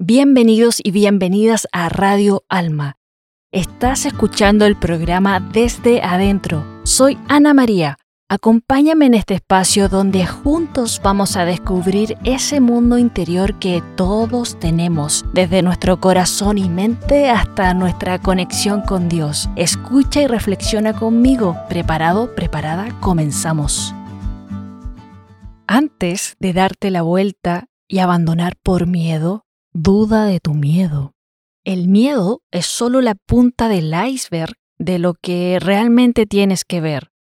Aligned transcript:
Bienvenidos 0.00 0.80
y 0.80 0.92
bienvenidas 0.92 1.66
a 1.72 1.88
Radio 1.88 2.44
Alma. 2.48 2.94
Estás 3.50 4.06
escuchando 4.06 4.64
el 4.64 4.76
programa 4.76 5.40
Desde 5.40 6.02
Adentro. 6.02 6.64
Soy 6.84 7.18
Ana 7.26 7.52
María. 7.52 7.96
Acompáñame 8.28 9.06
en 9.06 9.14
este 9.14 9.34
espacio 9.34 9.88
donde 9.88 10.24
juntos 10.24 11.00
vamos 11.02 11.36
a 11.36 11.44
descubrir 11.44 12.16
ese 12.22 12.60
mundo 12.60 12.96
interior 12.96 13.58
que 13.58 13.82
todos 13.96 14.60
tenemos, 14.60 15.24
desde 15.32 15.62
nuestro 15.62 15.98
corazón 15.98 16.58
y 16.58 16.68
mente 16.68 17.28
hasta 17.28 17.74
nuestra 17.74 18.20
conexión 18.20 18.82
con 18.82 19.08
Dios. 19.08 19.50
Escucha 19.56 20.22
y 20.22 20.28
reflexiona 20.28 20.92
conmigo. 20.92 21.56
¿Preparado? 21.68 22.36
¿Preparada? 22.36 22.96
Comenzamos. 23.00 23.92
Antes 25.66 26.36
de 26.38 26.52
darte 26.52 26.92
la 26.92 27.02
vuelta 27.02 27.66
y 27.88 27.98
abandonar 27.98 28.54
por 28.62 28.86
miedo, 28.86 29.47
Duda 29.80 30.24
de 30.24 30.40
tu 30.40 30.54
miedo. 30.54 31.14
El 31.64 31.86
miedo 31.86 32.42
es 32.50 32.66
solo 32.66 33.00
la 33.00 33.14
punta 33.14 33.68
del 33.68 33.94
iceberg 33.94 34.54
de 34.76 34.98
lo 34.98 35.14
que 35.14 35.58
realmente 35.60 36.26
tienes 36.26 36.64
que 36.64 36.80
ver. 36.80 37.12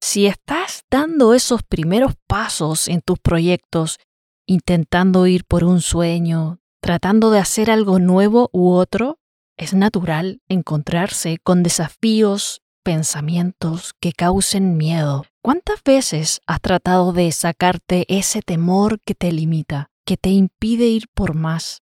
Si 0.00 0.26
estás 0.26 0.84
dando 0.88 1.34
esos 1.34 1.64
primeros 1.64 2.14
pasos 2.28 2.86
en 2.86 3.00
tus 3.00 3.18
proyectos, 3.18 3.98
intentando 4.46 5.26
ir 5.26 5.44
por 5.46 5.64
un 5.64 5.80
sueño, 5.80 6.60
tratando 6.80 7.32
de 7.32 7.40
hacer 7.40 7.72
algo 7.72 7.98
nuevo 7.98 8.50
u 8.52 8.70
otro, 8.70 9.18
es 9.56 9.74
natural 9.74 10.40
encontrarse 10.48 11.38
con 11.42 11.64
desafíos, 11.64 12.62
pensamientos 12.84 13.94
que 13.98 14.12
causen 14.12 14.76
miedo. 14.76 15.24
¿Cuántas 15.42 15.82
veces 15.82 16.40
has 16.46 16.60
tratado 16.60 17.12
de 17.12 17.32
sacarte 17.32 18.06
ese 18.08 18.42
temor 18.42 19.00
que 19.00 19.16
te 19.16 19.32
limita, 19.32 19.90
que 20.04 20.16
te 20.16 20.30
impide 20.30 20.86
ir 20.86 21.06
por 21.12 21.34
más? 21.34 21.82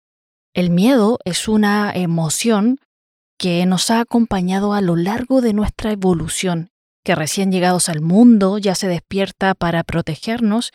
El 0.58 0.72
miedo 0.72 1.20
es 1.24 1.48
una 1.48 1.92
emoción 1.94 2.80
que 3.38 3.64
nos 3.68 3.92
ha 3.92 4.00
acompañado 4.00 4.74
a 4.74 4.82
lo 4.82 4.96
largo 4.96 5.40
de 5.40 5.54
nuestra 5.54 5.92
evolución, 5.92 6.72
que 7.04 7.14
recién 7.14 7.52
llegados 7.52 7.90
al 7.90 8.02
mundo 8.02 8.58
ya 8.58 8.74
se 8.74 8.88
despierta 8.88 9.54
para 9.54 9.84
protegernos 9.84 10.72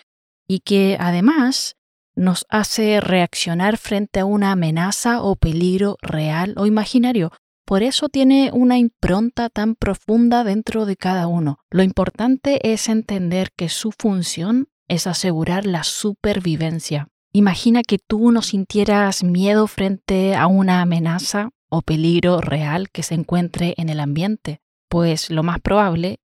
y 0.46 0.60
que 0.60 0.96
además 1.00 1.74
nos 2.14 2.46
hace 2.48 3.00
reaccionar 3.00 3.76
frente 3.76 4.20
a 4.20 4.24
una 4.24 4.52
amenaza 4.52 5.20
o 5.20 5.34
peligro 5.34 5.96
real 6.00 6.54
o 6.58 6.66
imaginario. 6.66 7.32
Por 7.66 7.82
eso 7.82 8.08
tiene 8.08 8.50
una 8.52 8.78
impronta 8.78 9.48
tan 9.48 9.74
profunda 9.74 10.44
dentro 10.44 10.86
de 10.86 10.94
cada 10.94 11.26
uno. 11.26 11.58
Lo 11.70 11.82
importante 11.82 12.72
es 12.72 12.88
entender 12.88 13.50
que 13.56 13.68
su 13.68 13.90
función 13.90 14.68
es 14.86 15.08
asegurar 15.08 15.66
la 15.66 15.82
supervivencia. 15.82 17.08
Imagina 17.34 17.82
que 17.82 17.98
tú 17.98 18.30
no 18.30 18.42
sintieras 18.42 19.24
miedo 19.24 19.66
frente 19.66 20.34
a 20.34 20.46
una 20.46 20.82
amenaza 20.82 21.50
o 21.70 21.80
peligro 21.80 22.42
real 22.42 22.90
que 22.90 23.02
se 23.02 23.14
encuentre 23.14 23.72
en 23.78 23.88
el 23.88 24.00
ambiente, 24.00 24.60
pues 24.90 25.30
lo 25.30 25.42
más 25.42 25.58
probable 25.60 26.18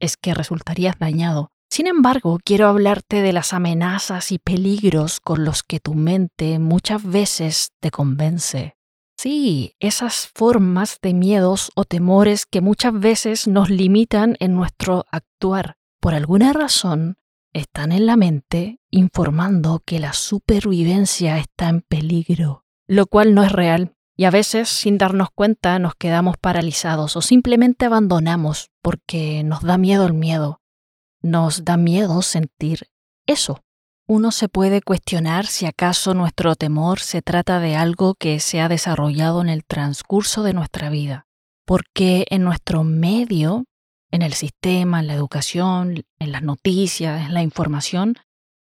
es 0.00 0.16
que 0.16 0.32
resultarías 0.32 0.98
dañado. 0.98 1.50
Sin 1.70 1.86
embargo, 1.86 2.38
quiero 2.42 2.68
hablarte 2.68 3.20
de 3.20 3.34
las 3.34 3.52
amenazas 3.52 4.32
y 4.32 4.38
peligros 4.38 5.20
con 5.20 5.44
los 5.44 5.62
que 5.62 5.80
tu 5.80 5.94
mente 5.94 6.58
muchas 6.58 7.02
veces 7.02 7.72
te 7.80 7.90
convence. 7.90 8.76
Sí, 9.18 9.74
esas 9.80 10.30
formas 10.34 10.98
de 11.02 11.12
miedos 11.12 11.72
o 11.74 11.84
temores 11.84 12.46
que 12.46 12.62
muchas 12.62 12.98
veces 12.98 13.46
nos 13.46 13.68
limitan 13.68 14.36
en 14.40 14.54
nuestro 14.54 15.04
actuar. 15.10 15.76
Por 16.00 16.14
alguna 16.14 16.52
razón, 16.52 17.16
están 17.54 17.92
en 17.92 18.04
la 18.04 18.16
mente 18.16 18.80
informando 18.90 19.82
que 19.86 20.00
la 20.00 20.12
supervivencia 20.12 21.38
está 21.38 21.68
en 21.68 21.80
peligro, 21.80 22.66
lo 22.86 23.06
cual 23.06 23.34
no 23.34 23.42
es 23.42 23.52
real. 23.52 23.94
Y 24.16 24.24
a 24.24 24.30
veces, 24.30 24.68
sin 24.68 24.98
darnos 24.98 25.28
cuenta, 25.34 25.78
nos 25.78 25.94
quedamos 25.94 26.36
paralizados 26.36 27.16
o 27.16 27.22
simplemente 27.22 27.86
abandonamos 27.86 28.70
porque 28.82 29.42
nos 29.42 29.62
da 29.62 29.78
miedo 29.78 30.06
el 30.06 30.14
miedo. 30.14 30.60
Nos 31.20 31.64
da 31.64 31.76
miedo 31.76 32.22
sentir 32.22 32.88
eso. 33.26 33.64
Uno 34.06 34.30
se 34.30 34.48
puede 34.48 34.82
cuestionar 34.82 35.46
si 35.46 35.64
acaso 35.66 36.12
nuestro 36.12 36.56
temor 36.56 37.00
se 37.00 37.22
trata 37.22 37.58
de 37.58 37.74
algo 37.74 38.14
que 38.14 38.38
se 38.38 38.60
ha 38.60 38.68
desarrollado 38.68 39.40
en 39.40 39.48
el 39.48 39.64
transcurso 39.64 40.42
de 40.42 40.52
nuestra 40.52 40.90
vida, 40.90 41.26
porque 41.64 42.26
en 42.28 42.44
nuestro 42.44 42.84
medio 42.84 43.64
en 44.14 44.22
el 44.22 44.32
sistema, 44.32 45.00
en 45.00 45.08
la 45.08 45.14
educación, 45.14 46.04
en 46.20 46.30
las 46.30 46.42
noticias, 46.44 47.26
en 47.26 47.34
la 47.34 47.42
información, 47.42 48.14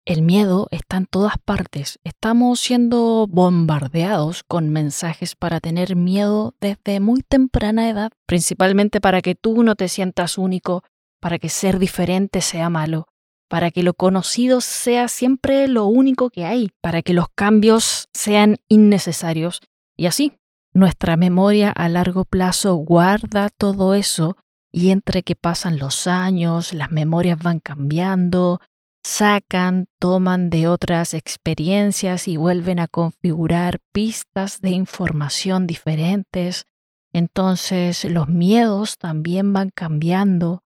el 0.06 0.22
miedo 0.22 0.68
está 0.70 0.98
en 0.98 1.08
todas 1.08 1.34
partes. 1.44 2.00
Estamos 2.04 2.60
siendo 2.60 3.26
bombardeados 3.28 4.44
con 4.44 4.70
mensajes 4.70 5.36
para 5.36 5.60
tener 5.60 5.96
miedo 5.96 6.54
desde 6.62 7.00
muy 7.00 7.24
temprana 7.24 7.90
edad, 7.90 8.12
principalmente 8.28 9.02
para 9.02 9.24
que 9.24 9.34
tú 9.34 9.64
no 9.64 9.74
te 9.76 9.88
sientas 9.88 10.38
único, 10.38 10.84
para 11.20 11.40
que 11.40 11.50
ser 11.50 11.80
diferente 11.80 12.42
sea 12.42 12.70
malo, 12.70 13.08
para 13.50 13.72
que 13.72 13.82
lo 13.82 13.96
conocido 13.96 14.62
sea 14.62 15.08
siempre 15.08 15.68
lo 15.68 15.88
único 15.88 16.30
que 16.30 16.46
hay, 16.46 16.70
para 16.82 17.02
que 17.02 17.14
los 17.14 17.30
cambios 17.34 18.10
sean 18.14 18.58
innecesarios. 18.68 19.60
Y 19.98 20.06
así, 20.06 20.34
nuestra 20.72 21.18
memoria 21.18 21.72
a 21.72 21.90
largo 21.90 22.26
plazo 22.26 22.76
guarda 22.76 23.50
todo 23.50 23.96
eso 23.96 24.38
y 24.72 24.92
entre 24.92 25.24
que 25.24 25.36
pasan 25.36 25.78
los 25.78 26.08
años, 26.08 26.74
las 26.74 26.92
memorias 26.92 27.38
van 27.40 27.60
cambiando, 27.60 28.62
sacan, 29.04 29.88
toman 30.00 30.50
de 30.50 30.68
otras 30.68 31.14
experiencias 31.14 32.28
y 32.28 32.38
vuelven 32.38 32.80
a 32.80 32.88
configurar 32.88 33.80
pistas 33.92 34.62
de 34.62 34.70
información 34.70 35.68
diferentes. 35.68 36.66
Entonces 37.12 38.06
los 38.06 38.30
miedos 38.30 38.98
también 38.98 39.52
van 39.52 39.70
cambiando. 39.70 40.64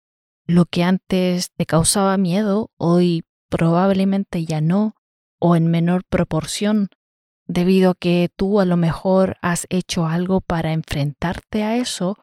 Lo 0.47 0.65
que 0.65 0.83
antes 0.83 1.51
te 1.55 1.65
causaba 1.65 2.17
miedo, 2.17 2.71
hoy 2.77 3.23
probablemente 3.49 4.45
ya 4.45 4.61
no, 4.61 4.95
o 5.39 5.55
en 5.55 5.67
menor 5.67 6.03
proporción, 6.09 6.89
debido 7.47 7.91
a 7.91 7.95
que 7.95 8.29
tú 8.35 8.59
a 8.59 8.65
lo 8.65 8.77
mejor 8.77 9.37
has 9.41 9.65
hecho 9.69 10.05
algo 10.05 10.39
para 10.39 10.71
enfrentarte 10.71 11.63
a 11.63 11.75
eso 11.77 12.17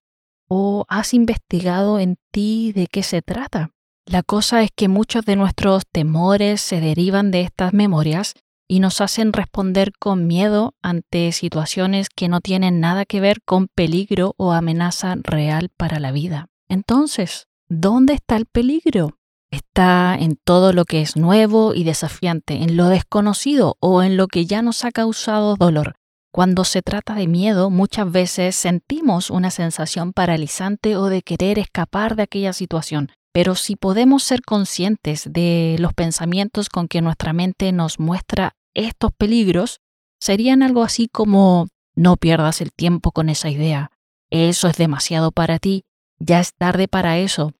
o 0.48 0.84
has 0.88 1.14
investigado 1.14 1.98
en 1.98 2.16
ti 2.30 2.72
de 2.72 2.86
qué 2.86 3.02
se 3.02 3.22
trata. 3.22 3.70
La 4.06 4.22
cosa 4.22 4.62
es 4.62 4.70
que 4.74 4.88
muchos 4.88 5.24
de 5.24 5.36
nuestros 5.36 5.84
temores 5.90 6.60
se 6.60 6.80
derivan 6.80 7.30
de 7.30 7.40
estas 7.40 7.72
memorias 7.72 8.34
y 8.68 8.80
nos 8.80 9.00
hacen 9.00 9.32
responder 9.32 9.92
con 9.98 10.26
miedo 10.26 10.74
ante 10.82 11.32
situaciones 11.32 12.08
que 12.08 12.28
no 12.28 12.40
tienen 12.40 12.80
nada 12.80 13.04
que 13.04 13.20
ver 13.20 13.42
con 13.42 13.68
peligro 13.68 14.34
o 14.36 14.52
amenaza 14.52 15.16
real 15.22 15.70
para 15.76 16.00
la 16.00 16.12
vida. 16.12 16.48
Entonces, 16.68 17.46
¿dónde 17.68 18.14
está 18.14 18.36
el 18.36 18.46
peligro? 18.46 19.18
Está 19.50 20.16
en 20.18 20.36
todo 20.36 20.72
lo 20.72 20.84
que 20.84 21.00
es 21.00 21.16
nuevo 21.16 21.74
y 21.74 21.84
desafiante, 21.84 22.62
en 22.62 22.76
lo 22.76 22.88
desconocido 22.88 23.76
o 23.80 24.02
en 24.02 24.16
lo 24.16 24.26
que 24.26 24.46
ya 24.46 24.62
nos 24.62 24.84
ha 24.84 24.90
causado 24.90 25.56
dolor. 25.56 25.96
Cuando 26.36 26.64
se 26.64 26.82
trata 26.82 27.14
de 27.14 27.28
miedo, 27.28 27.70
muchas 27.70 28.12
veces 28.12 28.56
sentimos 28.56 29.30
una 29.30 29.50
sensación 29.50 30.12
paralizante 30.12 30.94
o 30.94 31.06
de 31.06 31.22
querer 31.22 31.58
escapar 31.58 32.14
de 32.14 32.24
aquella 32.24 32.52
situación. 32.52 33.10
Pero 33.32 33.54
si 33.54 33.74
podemos 33.74 34.22
ser 34.22 34.42
conscientes 34.42 35.32
de 35.32 35.76
los 35.78 35.94
pensamientos 35.94 36.68
con 36.68 36.88
que 36.88 37.00
nuestra 37.00 37.32
mente 37.32 37.72
nos 37.72 37.98
muestra 37.98 38.52
estos 38.74 39.12
peligros, 39.16 39.80
serían 40.20 40.62
algo 40.62 40.82
así 40.82 41.08
como 41.08 41.68
no 41.94 42.18
pierdas 42.18 42.60
el 42.60 42.70
tiempo 42.70 43.12
con 43.12 43.30
esa 43.30 43.48
idea, 43.48 43.90
eso 44.28 44.68
es 44.68 44.76
demasiado 44.76 45.32
para 45.32 45.58
ti, 45.58 45.84
ya 46.18 46.40
es 46.40 46.52
tarde 46.52 46.86
para 46.86 47.16
eso, 47.16 47.54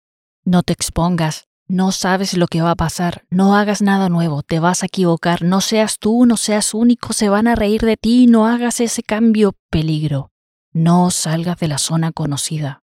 no 0.44 0.62
te 0.62 0.74
expongas, 0.74 1.48
no 1.68 1.90
sabes 1.92 2.36
lo 2.36 2.46
que 2.46 2.62
va 2.62 2.72
a 2.72 2.76
pasar, 2.76 3.24
no 3.28 3.56
hagas 3.56 3.82
nada 3.82 4.08
nuevo, 4.08 4.42
te 4.42 4.60
vas 4.60 4.82
a 4.82 4.86
equivocar, 4.86 5.42
no 5.42 5.60
seas 5.60 5.98
tú, 5.98 6.26
no 6.26 6.36
seas 6.36 6.74
único, 6.74 7.12
se 7.12 7.28
van 7.28 7.48
a 7.48 7.54
reír 7.54 7.82
de 7.82 7.96
ti, 7.96 8.26
no 8.26 8.46
hagas 8.46 8.80
ese 8.80 9.02
cambio, 9.02 9.54
peligro. 9.70 10.30
No 10.72 11.10
salgas 11.10 11.58
de 11.58 11.68
la 11.68 11.78
zona 11.78 12.12
conocida. 12.12 12.82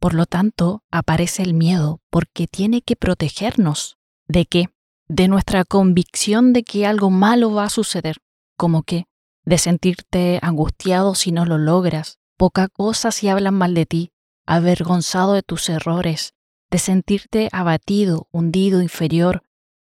Por 0.00 0.14
lo 0.14 0.26
tanto, 0.26 0.82
aparece 0.90 1.42
el 1.42 1.54
miedo 1.54 2.00
porque 2.10 2.46
tiene 2.46 2.82
que 2.82 2.96
protegernos. 2.96 3.98
¿De 4.26 4.46
qué? 4.46 4.70
De 5.08 5.28
nuestra 5.28 5.64
convicción 5.64 6.52
de 6.52 6.62
que 6.64 6.86
algo 6.86 7.10
malo 7.10 7.52
va 7.52 7.64
a 7.64 7.70
suceder. 7.70 8.16
¿Como 8.56 8.82
qué? 8.82 9.06
De 9.44 9.58
sentirte 9.58 10.38
angustiado 10.42 11.14
si 11.14 11.30
no 11.30 11.44
lo 11.44 11.58
logras, 11.58 12.18
poca 12.36 12.68
cosa 12.68 13.12
si 13.12 13.28
hablan 13.28 13.54
mal 13.54 13.74
de 13.74 13.86
ti, 13.86 14.12
avergonzado 14.46 15.34
de 15.34 15.42
tus 15.42 15.68
errores, 15.68 16.34
de 16.70 16.78
sentirte 16.78 17.48
abatido, 17.52 18.28
hundido, 18.32 18.82
inferior, 18.82 19.42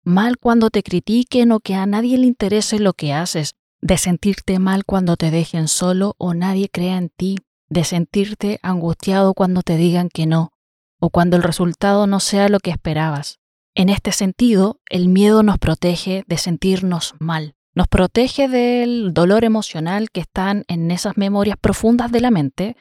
mal 0.05 0.39
cuando 0.39 0.71
te 0.71 0.83
critiquen 0.83 1.53
o 1.53 1.61
que 1.61 1.75
a 1.75 1.87
nadie 1.87 2.19
le 2.19 2.27
interese 2.27 2.79
lo 2.79 2.93
que 2.93 3.13
haces, 3.13 3.55
de 3.81 3.99
sentirte 3.99 4.59
mal 4.59 4.85
cuando 4.85 5.17
te 5.17 5.31
dejen 5.31 5.69
solo 5.69 6.15
o 6.19 6.35
nadie 6.35 6.69
crea 6.69 6.97
en 6.97 7.11
ti, 7.11 7.37
de 7.69 7.85
sentirte 7.85 8.59
angustiado 8.63 9.35
cuando 9.35 9.63
te 9.63 9.77
digan 9.77 10.09
que 10.09 10.27
no, 10.27 10.53
o 10.99 11.11
cuando 11.11 11.37
el 11.37 11.43
resultado 11.43 12.07
no 12.07 12.21
sea 12.21 12.49
lo 12.49 12.61
que 12.61 12.71
esperabas. 12.71 13.39
En 13.75 13.89
este 13.89 14.13
sentido, 14.13 14.81
el 14.89 15.09
miedo 15.09 15.43
nos 15.43 15.59
protege 15.59 16.25
de 16.27 16.39
sentirnos 16.39 17.15
mal, 17.19 17.55
Nos 17.75 17.87
protege 17.87 18.49
del 18.49 19.15
dolor 19.15 19.45
emocional 19.45 20.11
que 20.11 20.21
están 20.21 20.65
en 20.67 20.91
esas 20.91 21.17
memorias 21.17 21.57
profundas 21.61 22.11
de 22.11 22.21
la 22.21 22.33
mente, 22.33 22.77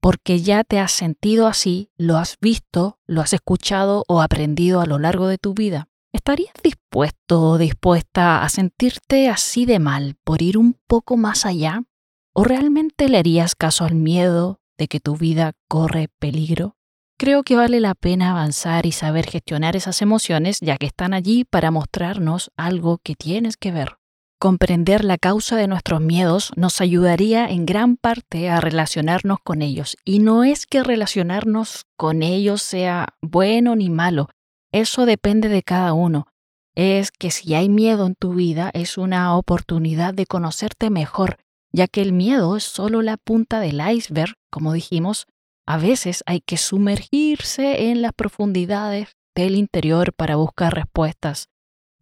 porque 0.00 0.40
ya 0.40 0.64
te 0.64 0.78
has 0.78 0.92
sentido 0.92 1.46
así, 1.46 1.90
lo 1.96 2.16
has 2.16 2.36
visto, 2.40 2.98
lo 3.06 3.20
has 3.20 3.32
escuchado 3.32 4.04
o 4.08 4.22
aprendido 4.22 4.80
a 4.80 4.86
lo 4.86 4.98
largo 4.98 5.28
de 5.28 5.38
tu 5.38 5.54
vida. 5.54 5.88
¿Estarías 6.12 6.54
dispuesto 6.62 7.42
o 7.42 7.58
dispuesta 7.58 8.42
a 8.42 8.48
sentirte 8.48 9.28
así 9.28 9.66
de 9.66 9.78
mal 9.78 10.16
por 10.24 10.42
ir 10.42 10.58
un 10.58 10.76
poco 10.86 11.16
más 11.16 11.46
allá? 11.46 11.82
¿O 12.34 12.44
realmente 12.44 13.08
le 13.08 13.18
harías 13.18 13.54
caso 13.54 13.84
al 13.84 13.94
miedo 13.94 14.60
de 14.76 14.88
que 14.88 14.98
tu 14.98 15.16
vida 15.16 15.52
corre 15.68 16.08
peligro? 16.18 16.76
Creo 17.16 17.42
que 17.42 17.54
vale 17.54 17.80
la 17.80 17.94
pena 17.94 18.30
avanzar 18.30 18.86
y 18.86 18.92
saber 18.92 19.26
gestionar 19.26 19.76
esas 19.76 20.00
emociones 20.00 20.58
ya 20.60 20.78
que 20.78 20.86
están 20.86 21.12
allí 21.12 21.44
para 21.44 21.70
mostrarnos 21.70 22.50
algo 22.56 22.98
que 22.98 23.14
tienes 23.14 23.56
que 23.56 23.72
ver. 23.72 23.99
Comprender 24.40 25.04
la 25.04 25.18
causa 25.18 25.54
de 25.56 25.66
nuestros 25.66 26.00
miedos 26.00 26.50
nos 26.56 26.80
ayudaría 26.80 27.46
en 27.46 27.66
gran 27.66 27.98
parte 27.98 28.48
a 28.48 28.58
relacionarnos 28.58 29.38
con 29.44 29.60
ellos. 29.60 29.98
Y 30.02 30.18
no 30.18 30.44
es 30.44 30.64
que 30.64 30.82
relacionarnos 30.82 31.84
con 31.98 32.22
ellos 32.22 32.62
sea 32.62 33.08
bueno 33.20 33.76
ni 33.76 33.90
malo, 33.90 34.30
eso 34.72 35.04
depende 35.04 35.50
de 35.50 35.62
cada 35.62 35.92
uno. 35.92 36.26
Es 36.74 37.10
que 37.10 37.30
si 37.30 37.52
hay 37.54 37.68
miedo 37.68 38.06
en 38.06 38.14
tu 38.14 38.32
vida 38.32 38.70
es 38.72 38.96
una 38.96 39.36
oportunidad 39.36 40.14
de 40.14 40.24
conocerte 40.24 40.88
mejor, 40.88 41.36
ya 41.70 41.86
que 41.86 42.00
el 42.00 42.14
miedo 42.14 42.56
es 42.56 42.64
solo 42.64 43.02
la 43.02 43.18
punta 43.18 43.60
del 43.60 43.82
iceberg, 43.86 44.36
como 44.50 44.72
dijimos. 44.72 45.26
A 45.66 45.76
veces 45.76 46.22
hay 46.24 46.40
que 46.40 46.56
sumergirse 46.56 47.90
en 47.90 48.00
las 48.00 48.14
profundidades 48.14 49.10
del 49.34 49.54
interior 49.54 50.14
para 50.14 50.36
buscar 50.36 50.74
respuestas. 50.74 51.50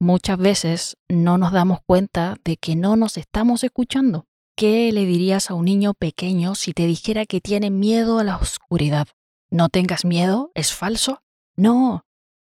Muchas 0.01 0.39
veces 0.39 0.97
no 1.09 1.39
nos 1.39 1.53
damos 1.53 1.81
cuenta 1.85 2.37
de 2.45 2.57
que 2.57 2.77
no 2.77 2.95
nos 2.95 3.17
estamos 3.17 3.65
escuchando. 3.65 4.27
¿Qué 4.57 4.93
le 4.93 5.07
dirías 5.07 5.51
a 5.51 5.55
un 5.55 5.65
niño 5.65 5.93
pequeño 5.95 6.55
si 6.55 6.73
te 6.73 6.87
dijera 6.87 7.27
que 7.27 7.41
tiene 7.41 7.71
miedo 7.71 8.21
a 8.21 8.25
la 8.25 8.37
oscuridad? 8.37 9.09
No 9.51 9.69
tengas 9.69 10.05
miedo, 10.05 10.53
es 10.55 10.73
falso. 10.73 11.23
No. 11.57 12.05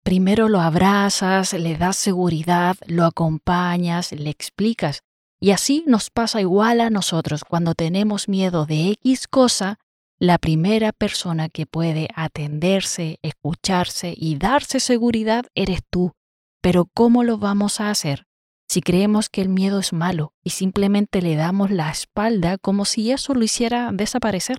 Primero 0.02 0.48
lo 0.48 0.60
abrazas, 0.60 1.52
le 1.52 1.76
das 1.76 1.96
seguridad, 1.96 2.76
lo 2.86 3.04
acompañas, 3.04 4.12
le 4.12 4.30
explicas. 4.30 5.00
Y 5.38 5.50
así 5.50 5.84
nos 5.86 6.08
pasa 6.08 6.40
igual 6.40 6.80
a 6.80 6.88
nosotros. 6.88 7.44
Cuando 7.44 7.74
tenemos 7.74 8.26
miedo 8.26 8.64
de 8.64 8.92
X 9.02 9.28
cosa, 9.28 9.78
la 10.18 10.38
primera 10.38 10.92
persona 10.92 11.50
que 11.50 11.66
puede 11.66 12.08
atenderse, 12.14 13.18
escucharse 13.20 14.14
y 14.16 14.36
darse 14.36 14.80
seguridad 14.80 15.44
eres 15.54 15.80
tú. 15.90 16.12
Pero 16.64 16.86
¿cómo 16.86 17.24
lo 17.24 17.36
vamos 17.36 17.78
a 17.78 17.90
hacer 17.90 18.24
si 18.70 18.80
creemos 18.80 19.28
que 19.28 19.42
el 19.42 19.50
miedo 19.50 19.80
es 19.80 19.92
malo 19.92 20.32
y 20.42 20.48
simplemente 20.48 21.20
le 21.20 21.36
damos 21.36 21.70
la 21.70 21.90
espalda 21.90 22.56
como 22.56 22.86
si 22.86 23.10
eso 23.10 23.34
lo 23.34 23.44
hiciera 23.44 23.90
desaparecer? 23.92 24.56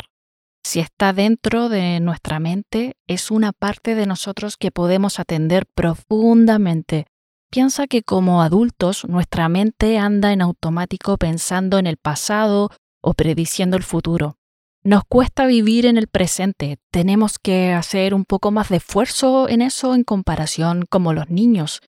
Si 0.63 0.79
está 0.79 1.13
dentro 1.13 1.67
de 1.67 1.99
nuestra 2.01 2.39
mente, 2.39 2.93
es 3.07 3.31
una 3.31 3.53
parte 3.53 3.95
de 3.95 4.05
nosotros 4.05 4.55
que 4.55 4.69
podemos 4.69 5.19
atender 5.19 5.65
profundamente. 5.73 7.07
Piensa 7.49 7.87
que 7.87 8.03
como 8.03 8.43
adultos 8.43 9.05
nuestra 9.05 9.49
mente 9.49 9.97
anda 9.97 10.31
en 10.31 10.43
automático 10.43 11.17
pensando 11.17 11.79
en 11.79 11.87
el 11.87 11.97
pasado 11.97 12.69
o 13.01 13.15
prediciendo 13.15 13.77
el 13.77 13.83
futuro. 13.83 14.37
Nos 14.83 15.05
cuesta 15.05 15.47
vivir 15.47 15.87
en 15.87 15.97
el 15.97 16.05
presente, 16.05 16.77
tenemos 16.91 17.39
que 17.39 17.73
hacer 17.73 18.13
un 18.13 18.25
poco 18.25 18.51
más 18.51 18.69
de 18.69 18.77
esfuerzo 18.77 19.49
en 19.49 19.63
eso 19.63 19.95
en 19.95 20.03
comparación 20.03 20.85
como 20.87 21.11
los 21.11 21.31
niños, 21.31 21.81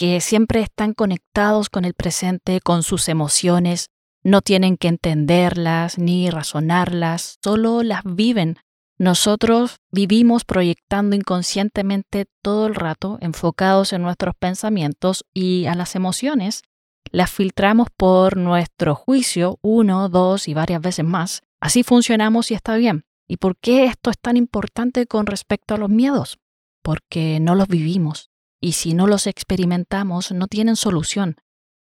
que 0.00 0.22
siempre 0.22 0.62
están 0.62 0.94
conectados 0.94 1.68
con 1.68 1.84
el 1.84 1.92
presente, 1.92 2.62
con 2.62 2.82
sus 2.82 3.06
emociones, 3.10 3.90
no 4.24 4.40
tienen 4.40 4.78
que 4.78 4.88
entenderlas 4.88 5.98
ni 5.98 6.30
razonarlas, 6.30 7.36
solo 7.44 7.82
las 7.82 8.00
viven. 8.04 8.56
Nosotros 8.96 9.76
vivimos 9.92 10.46
proyectando 10.46 11.16
inconscientemente 11.16 12.24
todo 12.40 12.66
el 12.66 12.76
rato, 12.76 13.18
enfocados 13.20 13.92
en 13.92 14.00
nuestros 14.00 14.34
pensamientos 14.34 15.26
y 15.34 15.66
a 15.66 15.74
las 15.74 15.94
emociones, 15.94 16.62
las 17.10 17.30
filtramos 17.30 17.88
por 17.94 18.38
nuestro 18.38 18.94
juicio 18.94 19.58
uno, 19.60 20.08
dos 20.08 20.48
y 20.48 20.54
varias 20.54 20.80
veces 20.80 21.04
más. 21.04 21.42
Así 21.60 21.82
funcionamos 21.82 22.50
y 22.50 22.54
está 22.54 22.74
bien. 22.76 23.04
¿Y 23.28 23.36
por 23.36 23.58
qué 23.58 23.84
esto 23.84 24.08
es 24.08 24.18
tan 24.18 24.38
importante 24.38 25.06
con 25.06 25.26
respecto 25.26 25.74
a 25.74 25.78
los 25.78 25.90
miedos? 25.90 26.38
Porque 26.82 27.38
no 27.38 27.54
los 27.54 27.68
vivimos 27.68 28.29
y 28.60 28.72
si 28.72 28.94
no 28.94 29.06
los 29.06 29.26
experimentamos 29.26 30.32
no 30.32 30.46
tienen 30.46 30.76
solución. 30.76 31.36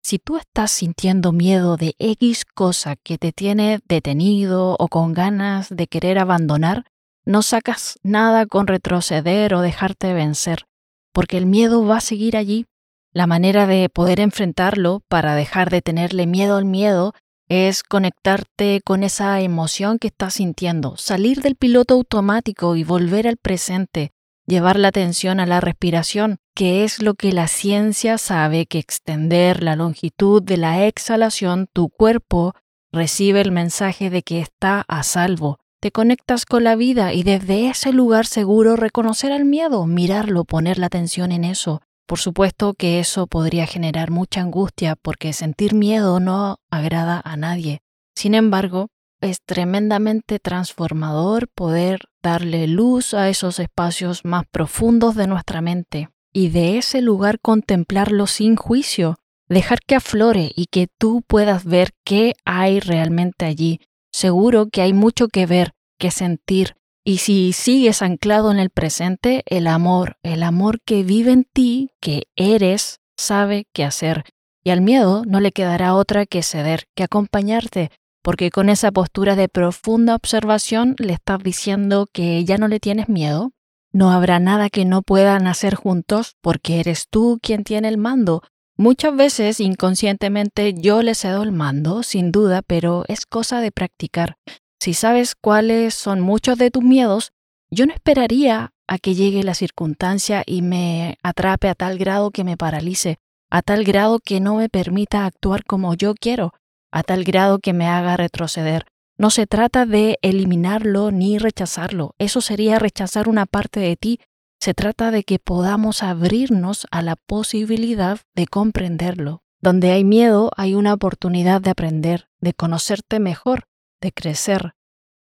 Si 0.02 0.18
tú 0.18 0.36
estás 0.36 0.70
sintiendo 0.70 1.32
miedo 1.32 1.76
de 1.76 1.96
X 1.98 2.44
cosa 2.44 2.94
que 2.94 3.18
te 3.18 3.32
tiene 3.32 3.80
detenido 3.88 4.76
o 4.78 4.88
con 4.88 5.12
ganas 5.12 5.68
de 5.68 5.88
querer 5.88 6.18
abandonar, 6.18 6.84
no 7.24 7.42
sacas 7.42 7.98
nada 8.04 8.46
con 8.46 8.68
retroceder 8.68 9.54
o 9.54 9.62
dejarte 9.62 10.14
vencer, 10.14 10.66
porque 11.12 11.38
el 11.38 11.46
miedo 11.46 11.84
va 11.84 11.96
a 11.96 12.00
seguir 12.00 12.36
allí. 12.36 12.66
La 13.12 13.26
manera 13.26 13.66
de 13.66 13.88
poder 13.88 14.20
enfrentarlo 14.20 15.02
para 15.08 15.34
dejar 15.34 15.70
de 15.70 15.82
tenerle 15.82 16.26
miedo 16.26 16.56
al 16.56 16.66
miedo 16.66 17.14
es 17.48 17.82
conectarte 17.82 18.80
con 18.84 19.02
esa 19.02 19.40
emoción 19.40 19.98
que 19.98 20.08
estás 20.08 20.34
sintiendo, 20.34 20.96
salir 20.96 21.42
del 21.42 21.56
piloto 21.56 21.94
automático 21.94 22.76
y 22.76 22.84
volver 22.84 23.26
al 23.26 23.38
presente, 23.38 24.12
llevar 24.46 24.78
la 24.78 24.88
atención 24.88 25.40
a 25.40 25.46
la 25.46 25.60
respiración, 25.60 26.38
que 26.54 26.84
es 26.84 27.02
lo 27.02 27.14
que 27.14 27.32
la 27.32 27.48
ciencia 27.48 28.18
sabe 28.18 28.66
que 28.66 28.78
extender 28.78 29.62
la 29.62 29.76
longitud 29.76 30.42
de 30.42 30.56
la 30.56 30.86
exhalación, 30.86 31.68
tu 31.72 31.88
cuerpo 31.88 32.54
recibe 32.92 33.40
el 33.40 33.52
mensaje 33.52 34.10
de 34.10 34.22
que 34.22 34.40
está 34.40 34.84
a 34.88 35.02
salvo. 35.02 35.58
Te 35.80 35.90
conectas 35.92 36.46
con 36.46 36.64
la 36.64 36.74
vida 36.74 37.12
y 37.12 37.22
desde 37.22 37.68
ese 37.68 37.92
lugar 37.92 38.26
seguro 38.26 38.76
reconocer 38.76 39.32
al 39.32 39.44
miedo, 39.44 39.86
mirarlo, 39.86 40.44
poner 40.44 40.78
la 40.78 40.86
atención 40.86 41.32
en 41.32 41.44
eso. 41.44 41.82
Por 42.06 42.18
supuesto 42.18 42.74
que 42.74 43.00
eso 43.00 43.26
podría 43.26 43.66
generar 43.66 44.10
mucha 44.10 44.40
angustia 44.40 44.96
porque 44.96 45.32
sentir 45.32 45.74
miedo 45.74 46.20
no 46.20 46.58
agrada 46.70 47.20
a 47.24 47.36
nadie. 47.36 47.80
Sin 48.14 48.34
embargo, 48.34 48.88
es 49.30 49.42
tremendamente 49.44 50.38
transformador 50.38 51.48
poder 51.48 52.00
darle 52.22 52.66
luz 52.66 53.14
a 53.14 53.28
esos 53.28 53.58
espacios 53.58 54.24
más 54.24 54.44
profundos 54.50 55.14
de 55.14 55.26
nuestra 55.26 55.60
mente 55.60 56.08
y 56.32 56.48
de 56.48 56.78
ese 56.78 57.00
lugar 57.00 57.40
contemplarlo 57.40 58.26
sin 58.26 58.56
juicio, 58.56 59.16
dejar 59.48 59.80
que 59.86 59.94
aflore 59.94 60.52
y 60.54 60.66
que 60.66 60.88
tú 60.98 61.22
puedas 61.26 61.64
ver 61.64 61.90
qué 62.04 62.34
hay 62.44 62.80
realmente 62.80 63.46
allí. 63.46 63.80
Seguro 64.12 64.68
que 64.68 64.82
hay 64.82 64.92
mucho 64.92 65.28
que 65.28 65.46
ver, 65.46 65.72
que 65.98 66.10
sentir, 66.10 66.74
y 67.08 67.18
si 67.18 67.52
sigues 67.52 68.02
anclado 68.02 68.50
en 68.50 68.58
el 68.58 68.70
presente, 68.70 69.44
el 69.46 69.68
amor, 69.68 70.16
el 70.24 70.42
amor 70.42 70.80
que 70.84 71.04
vive 71.04 71.30
en 71.30 71.44
ti, 71.44 71.92
que 72.00 72.24
eres, 72.34 72.98
sabe 73.16 73.68
qué 73.72 73.84
hacer. 73.84 74.24
Y 74.64 74.70
al 74.70 74.80
miedo 74.80 75.22
no 75.24 75.38
le 75.38 75.52
quedará 75.52 75.94
otra 75.94 76.26
que 76.26 76.42
ceder, 76.42 76.88
que 76.96 77.04
acompañarte, 77.04 77.92
porque 78.26 78.50
con 78.50 78.68
esa 78.68 78.90
postura 78.90 79.36
de 79.36 79.48
profunda 79.48 80.16
observación 80.16 80.96
le 80.98 81.12
estás 81.12 81.40
diciendo 81.40 82.08
que 82.12 82.44
ya 82.44 82.58
no 82.58 82.66
le 82.66 82.80
tienes 82.80 83.08
miedo, 83.08 83.52
no 83.92 84.10
habrá 84.10 84.40
nada 84.40 84.68
que 84.68 84.84
no 84.84 85.02
puedan 85.02 85.46
hacer 85.46 85.76
juntos 85.76 86.34
porque 86.40 86.80
eres 86.80 87.06
tú 87.08 87.38
quien 87.40 87.62
tiene 87.62 87.86
el 87.86 87.98
mando. 87.98 88.42
Muchas 88.76 89.14
veces 89.14 89.60
inconscientemente 89.60 90.74
yo 90.74 91.02
le 91.02 91.14
cedo 91.14 91.44
el 91.44 91.52
mando, 91.52 92.02
sin 92.02 92.32
duda, 92.32 92.62
pero 92.62 93.04
es 93.06 93.26
cosa 93.26 93.60
de 93.60 93.70
practicar. 93.70 94.38
Si 94.80 94.92
sabes 94.92 95.36
cuáles 95.36 95.94
son 95.94 96.20
muchos 96.20 96.58
de 96.58 96.72
tus 96.72 96.82
miedos, 96.82 97.30
yo 97.70 97.86
no 97.86 97.92
esperaría 97.92 98.72
a 98.88 98.98
que 98.98 99.14
llegue 99.14 99.44
la 99.44 99.54
circunstancia 99.54 100.42
y 100.44 100.62
me 100.62 101.16
atrape 101.22 101.68
a 101.68 101.76
tal 101.76 101.96
grado 101.96 102.32
que 102.32 102.42
me 102.42 102.56
paralice, 102.56 103.18
a 103.50 103.62
tal 103.62 103.84
grado 103.84 104.18
que 104.18 104.40
no 104.40 104.56
me 104.56 104.68
permita 104.68 105.26
actuar 105.26 105.64
como 105.64 105.94
yo 105.94 106.16
quiero 106.16 106.54
a 106.90 107.02
tal 107.02 107.24
grado 107.24 107.58
que 107.58 107.72
me 107.72 107.88
haga 107.88 108.16
retroceder. 108.16 108.86
No 109.18 109.30
se 109.30 109.46
trata 109.46 109.86
de 109.86 110.18
eliminarlo 110.20 111.10
ni 111.10 111.38
rechazarlo, 111.38 112.14
eso 112.18 112.40
sería 112.40 112.78
rechazar 112.78 113.28
una 113.28 113.46
parte 113.46 113.80
de 113.80 113.96
ti. 113.96 114.20
Se 114.60 114.74
trata 114.74 115.10
de 115.10 115.24
que 115.24 115.38
podamos 115.38 116.02
abrirnos 116.02 116.86
a 116.90 117.02
la 117.02 117.16
posibilidad 117.16 118.20
de 118.34 118.46
comprenderlo. 118.46 119.42
Donde 119.60 119.90
hay 119.90 120.04
miedo 120.04 120.50
hay 120.56 120.74
una 120.74 120.92
oportunidad 120.92 121.62
de 121.62 121.70
aprender, 121.70 122.28
de 122.40 122.52
conocerte 122.52 123.18
mejor, 123.18 123.64
de 124.02 124.12
crecer. 124.12 124.74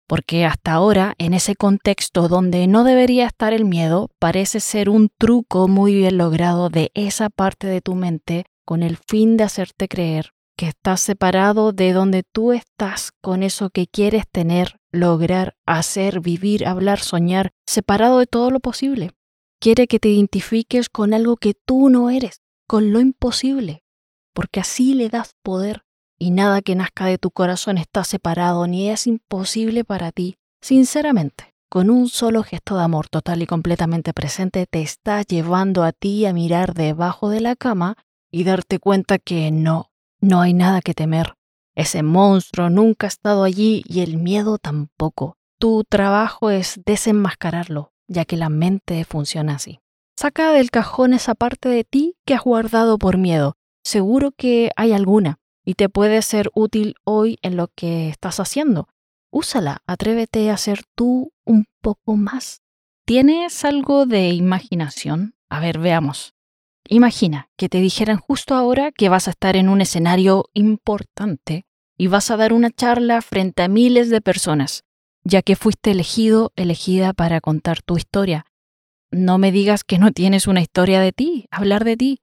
Porque 0.08 0.46
hasta 0.46 0.74
ahora, 0.74 1.14
en 1.18 1.34
ese 1.34 1.56
contexto 1.56 2.28
donde 2.28 2.68
no 2.68 2.84
debería 2.84 3.26
estar 3.26 3.54
el 3.54 3.66
miedo, 3.66 4.10
parece 4.20 4.60
ser 4.60 4.90
un 4.90 5.10
truco 5.18 5.68
muy 5.68 5.94
bien 5.94 6.18
logrado 6.18 6.70
de 6.70 6.92
esa 6.94 7.30
parte 7.30 7.68
de 7.68 7.82
tu 7.82 7.96
mente 7.96 8.46
con 8.66 8.82
el 8.82 8.98
fin 8.98 9.38
de 9.38 9.44
hacerte 9.44 9.88
creer 9.88 10.34
que 10.58 10.68
estás 10.68 11.02
separado 11.02 11.72
de 11.74 11.94
donde 11.94 12.24
tú 12.24 12.52
estás 12.54 13.12
con 13.22 13.44
eso 13.44 13.70
que 13.70 13.88
quieres 13.88 14.26
tener, 14.32 14.78
lograr, 14.92 15.56
hacer, 15.66 16.20
vivir, 16.20 16.68
hablar, 16.68 17.00
soñar, 17.00 17.52
separado 17.66 18.20
de 18.20 18.28
todo 18.28 18.52
lo 18.52 18.60
posible. 18.60 19.12
Quiere 19.60 19.88
que 19.88 20.00
te 20.00 20.10
identifiques 20.10 20.90
con 20.90 21.14
algo 21.14 21.38
que 21.38 21.54
tú 21.54 21.90
no 21.90 22.10
eres, 22.10 22.42
con 22.68 22.92
lo 22.94 23.00
imposible. 23.00 23.84
porque 24.34 24.60
así 24.60 24.94
le 24.94 25.10
das 25.10 25.36
poder. 25.44 25.84
Y 26.20 26.32
nada 26.32 26.62
que 26.62 26.76
nazca 26.76 27.06
de 27.06 27.18
tu 27.18 27.32
corazón 27.32 27.78
está 27.78 28.04
separado 28.04 28.68
ni 28.68 28.90
es 28.90 29.08
imposible 29.08 29.84
para 29.84 30.12
ti. 30.12 30.38
Sinceramente, 30.62 31.54
con 31.70 31.90
un 31.90 32.08
solo 32.08 32.44
gesto 32.44 32.78
de 32.78 32.84
amor 32.84 33.10
total 33.10 33.42
y 33.42 33.48
completamente 33.48 34.14
presente 34.14 34.66
te 34.68 34.82
está 34.82 35.22
llevando 35.24 35.84
a 35.84 35.92
ti 35.92 36.26
a 36.26 36.34
mirar 36.34 36.74
debajo 36.74 37.30
de 37.30 37.42
la 37.42 37.56
cama 37.56 37.98
y 38.32 38.44
darte 38.44 38.80
cuenta 38.80 39.20
que 39.20 39.52
no, 39.52 39.92
no 40.24 40.40
hay 40.40 40.54
nada 40.54 40.82
que 40.82 40.94
temer. 40.94 41.36
Ese 41.76 42.02
monstruo 42.02 42.70
nunca 42.70 43.08
ha 43.08 43.10
estado 43.10 43.44
allí 43.44 43.84
y 43.86 44.00
el 44.00 44.18
miedo 44.18 44.58
tampoco. 44.58 45.36
Tu 45.60 45.84
trabajo 45.84 46.50
es 46.50 46.80
desenmascararlo, 46.86 47.92
ya 48.08 48.24
que 48.26 48.38
la 48.38 48.50
mente 48.50 49.04
funciona 49.06 49.56
así. 49.56 49.80
Saca 50.18 50.52
del 50.52 50.72
cajón 50.72 51.14
esa 51.14 51.36
parte 51.36 51.68
de 51.68 51.84
ti 51.84 52.16
que 52.26 52.36
has 52.36 52.42
guardado 52.42 52.98
por 52.98 53.18
miedo. 53.18 53.56
Seguro 53.84 54.32
que 54.32 54.72
hay 54.78 54.94
alguna 54.94 55.40
y 55.66 55.74
te 55.74 55.90
puede 55.90 56.22
ser 56.22 56.52
útil 56.54 56.96
hoy 57.04 57.38
en 57.42 57.58
lo 57.58 57.68
que 57.76 58.10
estás 58.10 58.40
haciendo. 58.40 58.88
Úsala, 59.30 59.82
atrévete 59.88 60.52
a 60.52 60.58
ser 60.58 60.84
tú 60.96 61.34
un 61.44 61.66
poco 61.82 62.16
más. 62.16 62.62
¿Tienes 63.06 63.66
algo 63.66 64.06
de 64.06 64.30
imaginación? 64.30 65.36
A 65.50 65.60
ver, 65.60 65.80
veamos. 65.80 66.34
Imagina 66.88 67.50
que 67.58 67.70
te 67.70 67.80
dijeran 67.80 68.18
justo 68.18 68.56
ahora 68.56 68.92
que 68.92 69.10
vas 69.10 69.28
a 69.28 69.32
estar 69.32 69.56
en 69.56 69.70
un 69.70 69.82
escenario 69.82 70.50
importante 70.54 71.66
y 71.98 72.08
vas 72.08 72.30
a 72.32 72.38
dar 72.38 72.54
una 72.54 72.72
charla 72.72 73.22
frente 73.22 73.64
a 73.64 73.68
miles 73.68 74.10
de 74.10 74.22
personas, 74.22 74.84
ya 75.24 75.42
que 75.42 75.56
fuiste 75.56 75.92
elegido, 75.92 76.52
elegida 76.56 77.14
para 77.14 77.40
contar 77.40 77.82
tu 77.82 77.98
historia. 77.98 78.46
No 79.12 79.38
me 79.38 79.52
digas 79.52 79.84
que 79.84 80.00
no 80.00 80.12
tienes 80.12 80.48
una 80.48 80.62
historia 80.62 81.00
de 81.00 81.12
ti, 81.12 81.48
hablar 81.52 81.86
de 81.86 81.98
ti. 81.98 82.20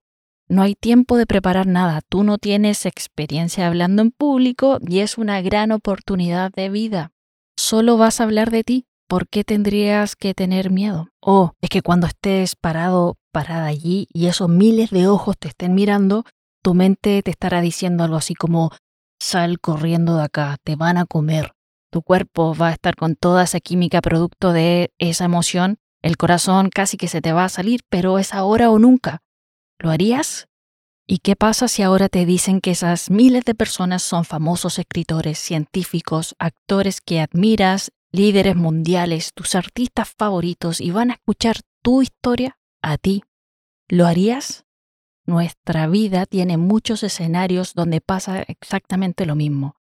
No 0.49 0.63
hay 0.63 0.75
tiempo 0.75 1.17
de 1.17 1.27
preparar 1.27 1.67
nada, 1.69 2.01
tú 2.09 2.25
no 2.25 2.37
tienes 2.37 2.85
experiencia 2.85 3.69
hablando 3.69 4.03
en 4.03 4.11
público 4.11 4.79
y 4.87 4.99
es 4.99 5.17
una 5.17 5.41
gran 5.41 5.71
oportunidad 5.71 6.51
de 6.53 6.69
vida. 6.69 7.13
Solo 7.57 7.97
vas 7.97 8.21
a 8.21 8.25
hablar 8.25 8.51
de 8.51 8.65
ti. 8.65 8.87
¿Por 9.07 9.29
qué 9.29 9.45
tendrías 9.45 10.17
que 10.17 10.35
tener 10.35 10.71
miedo? 10.71 11.09
O 11.21 11.53
es 11.61 11.69
que 11.69 11.83
cuando 11.83 12.07
estés 12.07 12.57
parado, 12.57 13.17
parada 13.31 13.67
allí 13.67 14.07
y 14.13 14.27
esos 14.27 14.49
miles 14.49 14.91
de 14.91 15.07
ojos 15.07 15.37
te 15.39 15.49
estén 15.49 15.75
mirando, 15.75 16.25
tu 16.63 16.75
mente 16.75 17.23
te 17.23 17.31
estará 17.31 17.61
diciendo 17.61 18.05
algo 18.05 18.17
así 18.17 18.35
como, 18.35 18.71
sal 19.19 19.61
corriendo 19.61 20.17
de 20.17 20.25
acá, 20.25 20.57
te 20.65 20.77
van 20.77 20.99
a 20.99 21.07
comer. 21.07 21.53
Tu 21.91 22.03
cuerpo 22.03 22.55
va 22.55 22.69
a 22.69 22.73
estar 22.73 22.97
con 22.97 23.17
toda 23.17 23.45
esa 23.45 23.61
química 23.61 24.01
producto 24.01 24.53
de 24.53 24.93
esa 24.99 25.25
emoción, 25.25 25.79
el 26.03 26.17
corazón 26.17 26.71
casi 26.71 26.97
que 26.97 27.09
se 27.09 27.21
te 27.21 27.33
va 27.33 27.45
a 27.45 27.49
salir, 27.49 27.81
pero 27.89 28.19
es 28.19 28.33
ahora 28.33 28.71
o 28.71 28.79
nunca. 28.79 29.23
¿Lo 29.79 29.91
harías? 29.91 30.47
¿Y 31.07 31.19
qué 31.19 31.35
pasa 31.35 31.67
si 31.67 31.83
ahora 31.83 32.09
te 32.09 32.25
dicen 32.25 32.61
que 32.61 32.71
esas 32.71 33.11
miles 33.11 33.45
de 33.45 33.55
personas 33.55 34.03
son 34.03 34.25
famosos 34.25 34.79
escritores, 34.79 35.39
científicos, 35.39 36.37
actores 36.39 37.01
que 37.01 37.21
admiras, 37.21 37.91
líderes 38.13 38.55
mundiales, 38.55 39.33
tus 39.35 39.55
artistas 39.57 40.13
favoritos 40.17 40.81
y 40.81 40.93
van 40.93 41.11
a 41.11 41.15
escuchar 41.15 41.57
tu 41.83 42.03
historia 42.03 42.60
a 42.83 42.99
ti? 42.99 43.25
¿Lo 43.89 44.07
harías? 44.07 44.65
Nuestra 45.27 45.87
vida 45.87 46.27
tiene 46.27 46.57
muchos 46.57 47.03
escenarios 47.03 47.75
donde 47.75 48.01
pasa 48.01 48.43
exactamente 48.43 49.27
lo 49.27 49.37
mismo. 49.37 49.77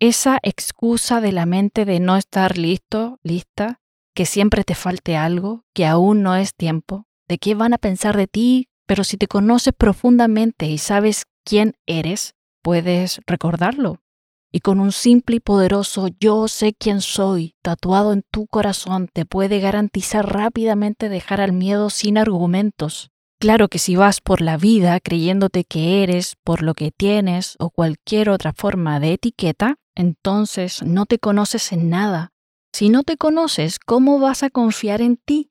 Esa 0.00 0.38
excusa 0.42 1.20
de 1.20 1.32
la 1.32 1.46
mente 1.46 1.84
de 1.84 2.00
no 2.00 2.16
estar 2.16 2.56
listo, 2.56 3.18
lista, 3.22 3.80
que 4.14 4.26
siempre 4.26 4.64
te 4.64 4.74
falte 4.74 5.16
algo, 5.16 5.64
que 5.74 5.86
aún 5.86 6.22
no 6.22 6.36
es 6.36 6.54
tiempo, 6.54 7.06
de 7.28 7.38
qué 7.38 7.54
van 7.54 7.74
a 7.74 7.78
pensar 7.78 8.16
de 8.16 8.26
ti 8.26 8.68
pero 8.88 9.04
si 9.04 9.18
te 9.18 9.28
conoces 9.28 9.74
profundamente 9.76 10.66
y 10.66 10.78
sabes 10.78 11.26
quién 11.44 11.74
eres, 11.86 12.34
puedes 12.62 13.20
recordarlo. 13.26 14.00
Y 14.50 14.60
con 14.60 14.80
un 14.80 14.92
simple 14.92 15.36
y 15.36 15.40
poderoso 15.40 16.08
yo 16.20 16.48
sé 16.48 16.72
quién 16.72 17.02
soy 17.02 17.54
tatuado 17.62 18.12
en 18.12 18.22
tu 18.30 18.46
corazón 18.46 19.08
te 19.12 19.26
puede 19.26 19.60
garantizar 19.60 20.32
rápidamente 20.32 21.08
dejar 21.08 21.40
al 21.40 21.52
miedo 21.52 21.90
sin 21.90 22.16
argumentos. 22.16 23.10
Claro 23.40 23.68
que 23.68 23.78
si 23.78 23.94
vas 23.94 24.20
por 24.20 24.40
la 24.40 24.56
vida 24.56 24.98
creyéndote 25.00 25.64
que 25.64 26.02
eres 26.02 26.34
por 26.42 26.62
lo 26.62 26.74
que 26.74 26.90
tienes 26.90 27.56
o 27.58 27.70
cualquier 27.70 28.30
otra 28.30 28.52
forma 28.52 28.98
de 29.00 29.12
etiqueta, 29.12 29.76
entonces 29.94 30.82
no 30.82 31.06
te 31.06 31.18
conoces 31.18 31.70
en 31.72 31.90
nada. 31.90 32.32
Si 32.72 32.88
no 32.88 33.04
te 33.04 33.16
conoces, 33.16 33.78
¿cómo 33.78 34.18
vas 34.18 34.42
a 34.42 34.50
confiar 34.50 35.02
en 35.02 35.18
ti? 35.18 35.50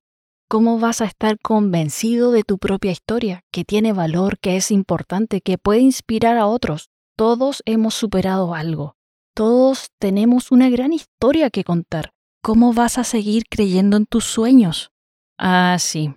¿Cómo 0.50 0.80
vas 0.80 1.02
a 1.02 1.06
estar 1.06 1.38
convencido 1.40 2.32
de 2.32 2.44
tu 2.44 2.58
propia 2.58 2.92
historia, 2.92 3.44
que 3.52 3.64
tiene 3.64 3.94
valor, 3.94 4.40
que 4.40 4.56
es 4.56 4.72
importante, 4.72 5.42
que 5.42 5.58
puede 5.58 5.82
inspirar 5.82 6.38
a 6.38 6.48
otros? 6.48 6.90
Todos 7.18 7.64
hemos 7.66 7.96
superado 7.96 8.54
algo. 8.54 8.96
Todos 9.34 9.90
tenemos 10.00 10.52
una 10.52 10.70
gran 10.70 10.94
historia 10.94 11.50
que 11.50 11.64
contar. 11.64 12.12
¿Cómo 12.44 12.74
vas 12.74 12.98
a 12.98 13.04
seguir 13.04 13.46
creyendo 13.50 13.98
en 13.98 14.06
tus 14.06 14.24
sueños? 14.24 14.92
Ah, 15.38 15.78
sí. 15.80 16.14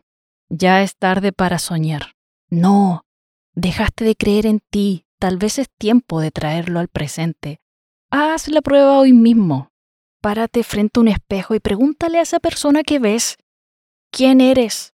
Ya 0.50 0.82
es 0.82 0.96
tarde 0.96 1.32
para 1.32 1.58
soñar. 1.58 2.12
No. 2.50 3.06
Dejaste 3.54 4.04
de 4.04 4.14
creer 4.14 4.44
en 4.44 4.60
ti. 4.70 5.06
Tal 5.18 5.38
vez 5.38 5.58
es 5.58 5.68
tiempo 5.78 6.20
de 6.20 6.30
traerlo 6.30 6.80
al 6.80 6.88
presente. 6.88 7.60
Haz 8.10 8.48
la 8.48 8.60
prueba 8.60 8.98
hoy 8.98 9.14
mismo. 9.14 9.70
Párate 10.20 10.62
frente 10.62 11.00
a 11.00 11.02
un 11.02 11.08
espejo 11.08 11.54
y 11.54 11.60
pregúntale 11.60 12.18
a 12.18 12.22
esa 12.22 12.40
persona 12.40 12.82
que 12.82 12.98
ves 12.98 13.38
¿Quién 14.12 14.40
eres? 14.40 14.92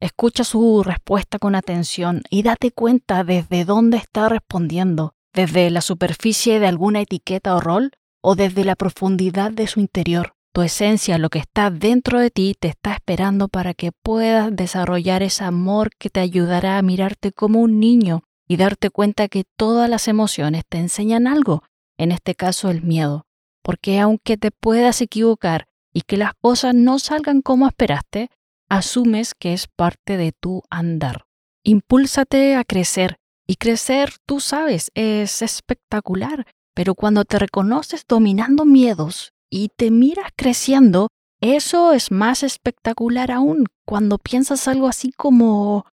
Escucha 0.00 0.42
su 0.42 0.82
respuesta 0.82 1.38
con 1.38 1.54
atención 1.54 2.22
y 2.28 2.42
date 2.42 2.72
cuenta 2.72 3.22
desde 3.22 3.64
dónde 3.64 3.98
está 3.98 4.28
respondiendo, 4.28 5.13
desde 5.34 5.68
la 5.70 5.80
superficie 5.80 6.60
de 6.60 6.66
alguna 6.66 7.00
etiqueta 7.00 7.54
o 7.56 7.60
rol 7.60 7.92
o 8.22 8.36
desde 8.36 8.64
la 8.64 8.76
profundidad 8.76 9.50
de 9.50 9.66
su 9.66 9.80
interior. 9.80 10.34
Tu 10.54 10.62
esencia, 10.62 11.18
lo 11.18 11.30
que 11.30 11.40
está 11.40 11.70
dentro 11.70 12.20
de 12.20 12.30
ti, 12.30 12.54
te 12.58 12.68
está 12.68 12.92
esperando 12.94 13.48
para 13.48 13.74
que 13.74 13.90
puedas 13.90 14.54
desarrollar 14.54 15.22
ese 15.24 15.42
amor 15.42 15.90
que 15.98 16.10
te 16.10 16.20
ayudará 16.20 16.78
a 16.78 16.82
mirarte 16.82 17.32
como 17.32 17.60
un 17.60 17.80
niño 17.80 18.22
y 18.46 18.56
darte 18.56 18.90
cuenta 18.90 19.28
que 19.28 19.44
todas 19.56 19.90
las 19.90 20.06
emociones 20.06 20.62
te 20.68 20.78
enseñan 20.78 21.26
algo, 21.26 21.64
en 21.98 22.12
este 22.12 22.36
caso 22.36 22.70
el 22.70 22.82
miedo. 22.82 23.26
Porque 23.62 23.98
aunque 23.98 24.36
te 24.36 24.52
puedas 24.52 25.00
equivocar 25.00 25.66
y 25.92 26.02
que 26.02 26.16
las 26.16 26.34
cosas 26.40 26.74
no 26.74 27.00
salgan 27.00 27.42
como 27.42 27.66
esperaste, 27.66 28.30
asumes 28.68 29.34
que 29.34 29.54
es 29.54 29.66
parte 29.66 30.16
de 30.16 30.32
tu 30.32 30.62
andar. 30.70 31.24
Impúlsate 31.64 32.54
a 32.54 32.64
crecer 32.64 33.16
y 33.46 33.56
crecer, 33.56 34.14
tú 34.26 34.40
sabes, 34.40 34.90
es 34.94 35.42
espectacular, 35.42 36.46
pero 36.74 36.94
cuando 36.94 37.24
te 37.24 37.38
reconoces 37.38 38.04
dominando 38.08 38.64
miedos 38.64 39.32
y 39.50 39.68
te 39.68 39.90
miras 39.90 40.30
creciendo, 40.34 41.08
eso 41.40 41.92
es 41.92 42.10
más 42.10 42.42
espectacular 42.42 43.30
aún 43.30 43.66
cuando 43.84 44.18
piensas 44.18 44.66
algo 44.66 44.88
así 44.88 45.12
como, 45.12 45.86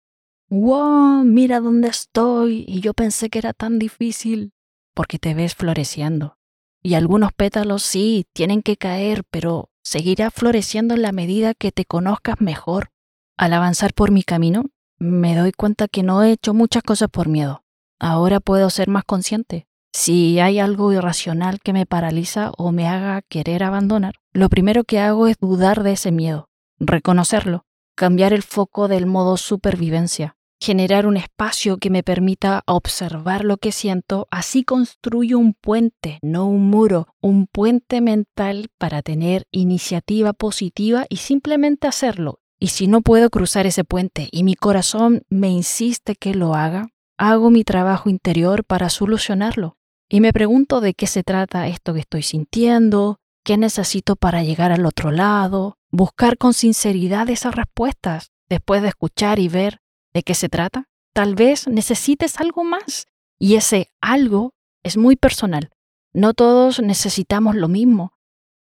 wow, 0.49 1.25
mira 1.25 1.61
dónde 1.61 1.89
estoy 1.89 2.65
y 2.69 2.81
yo 2.81 2.95
pensé 2.95 3.31
que 3.31 3.41
era 3.41 3.53
tan 3.53 3.79
difícil, 3.79 4.53
porque 4.95 5.19
te 5.19 5.35
ves 5.35 5.55
floreciendo. 5.55 6.37
Y 6.83 6.95
algunos 6.95 7.33
pétalos 7.33 7.83
sí, 7.83 8.27
tienen 8.33 8.63
que 8.63 8.77
caer, 8.77 9.25
pero 9.31 9.69
seguirá 9.83 10.31
floreciendo 10.31 10.95
en 10.95 11.03
la 11.03 11.13
medida 11.13 11.55
que 11.55 11.73
te 11.73 11.85
conozcas 11.85 12.41
mejor. 12.41 12.91
Al 13.37 13.53
avanzar 13.53 13.93
por 13.93 14.11
mi 14.11 14.23
camino, 14.23 14.65
me 15.01 15.35
doy 15.35 15.51
cuenta 15.51 15.89
que 15.89 16.05
no 16.05 16.23
he 16.23 16.31
hecho 16.31 16.55
muchas 16.55 16.85
cosas 16.85 17.09
por 17.11 17.29
miedo. 17.29 17.65
Ahora 17.99 18.39
puedo 18.39 18.71
ser 18.71 18.89
más 18.89 19.05
consciente. 19.05 19.67
Si 19.93 20.39
hay 20.39 20.61
algo 20.61 20.93
irracional 20.93 21.59
que 21.59 21.73
me 21.73 21.87
paraliza 21.87 22.53
o 22.57 22.71
me 22.71 22.87
haga 22.87 23.23
querer 23.23 23.65
abandonar, 23.65 24.15
lo 24.33 24.49
primero 24.49 24.85
que 24.85 25.01
hago 25.01 25.27
es 25.27 25.37
dudar 25.41 25.83
de 25.83 25.93
ese 25.93 26.13
miedo, 26.13 26.49
reconocerlo, 26.79 27.65
cambiar 27.97 28.33
el 28.33 28.45
foco 28.45 28.87
del 28.87 29.07
modo 29.07 29.37
supervivencia 29.37 30.37
generar 30.61 31.07
un 31.07 31.17
espacio 31.17 31.79
que 31.79 31.89
me 31.89 32.03
permita 32.03 32.63
observar 32.67 33.45
lo 33.45 33.57
que 33.57 33.73
siento, 33.73 34.29
así 34.31 34.63
construyo 34.63 35.39
un 35.39 35.55
puente, 35.55 36.19
no 36.23 36.47
un 36.47 36.69
muro, 36.69 37.09
un 37.21 37.47
puente 37.47 38.03
mental 38.03 38.69
para 38.77 39.01
tener 39.01 39.47
iniciativa 39.51 40.35
positiva 40.35 41.07
y 41.09 41.17
simplemente 41.17 41.89
hacerlo. 41.89 42.40
Y 42.63 42.69
si 42.69 42.87
no 42.87 43.01
puedo 43.01 43.31
cruzar 43.31 43.67
ese 43.67 43.85
puente 43.85 44.29
y 44.31 44.45
mi 44.45 44.55
corazón 44.55 45.23
me 45.31 45.49
insiste 45.49 46.15
que 46.15 46.35
lo 46.35 46.55
haga, 46.55 46.91
hago 47.17 47.51
mi 47.51 47.65
trabajo 47.65 48.11
interior 48.11 48.65
para 48.65 48.91
solucionarlo. 48.91 49.79
Y 50.11 50.21
me 50.21 50.35
pregunto 50.35 50.83
de 50.83 50.93
qué 50.93 51.07
se 51.07 51.23
trata 51.23 51.69
esto 51.69 51.95
que 51.95 52.01
estoy 52.01 52.23
sintiendo, 52.23 53.19
qué 53.45 53.57
necesito 53.57 54.15
para 54.15 54.43
llegar 54.43 54.73
al 54.73 54.85
otro 54.85 55.11
lado, 55.11 55.79
buscar 55.91 56.37
con 56.37 56.53
sinceridad 56.53 57.31
esas 57.31 57.55
respuestas 57.55 58.31
después 58.51 58.83
de 58.83 58.89
escuchar 58.89 59.39
y 59.39 59.49
ver 59.49 59.81
de 60.13 60.23
qué 60.23 60.35
se 60.35 60.51
trata. 60.51 60.85
Tal 61.15 61.37
vez 61.37 61.67
necesites 61.67 62.39
algo 62.41 62.63
más 62.63 63.07
y 63.39 63.55
ese 63.55 63.89
algo 64.03 64.53
es 64.83 64.99
muy 64.99 65.17
personal. 65.17 65.71
No 66.13 66.35
todos 66.35 66.81
necesitamos 66.81 67.57
lo 67.57 67.69
mismo. 67.69 68.13